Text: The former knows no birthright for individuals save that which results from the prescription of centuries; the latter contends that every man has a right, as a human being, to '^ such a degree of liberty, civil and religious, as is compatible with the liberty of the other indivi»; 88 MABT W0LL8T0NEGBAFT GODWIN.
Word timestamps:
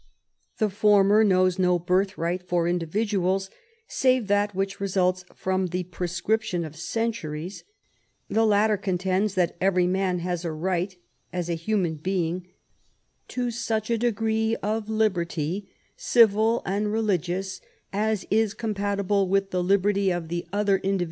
The 0.57 0.71
former 0.71 1.23
knows 1.23 1.59
no 1.59 1.77
birthright 1.77 2.41
for 2.41 2.67
individuals 2.67 3.51
save 3.87 4.25
that 4.29 4.55
which 4.55 4.79
results 4.79 5.23
from 5.35 5.67
the 5.67 5.83
prescription 5.83 6.65
of 6.65 6.75
centuries; 6.75 7.63
the 8.27 8.43
latter 8.43 8.77
contends 8.77 9.35
that 9.35 9.55
every 9.61 9.85
man 9.85 10.17
has 10.17 10.43
a 10.43 10.51
right, 10.51 10.97
as 11.31 11.49
a 11.49 11.53
human 11.53 11.97
being, 11.97 12.47
to 13.27 13.45
'^ 13.49 13.51
such 13.53 13.91
a 13.91 13.97
degree 13.99 14.55
of 14.63 14.89
liberty, 14.89 15.69
civil 15.95 16.63
and 16.65 16.91
religious, 16.91 17.61
as 17.93 18.25
is 18.31 18.55
compatible 18.55 19.29
with 19.29 19.51
the 19.51 19.61
liberty 19.63 20.09
of 20.11 20.29
the 20.29 20.47
other 20.51 20.79
indivi»; 20.79 20.79
88 20.79 20.81
MABT 20.81 20.81
W0LL8T0NEGBAFT 20.81 20.91
GODWIN. 20.91 20.99